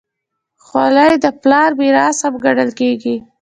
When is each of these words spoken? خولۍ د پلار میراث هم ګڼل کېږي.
خولۍ 0.65 1.13
د 1.23 1.25
پلار 1.41 1.69
میراث 1.79 2.17
هم 2.25 2.33
ګڼل 2.45 2.69
کېږي. 2.79 3.15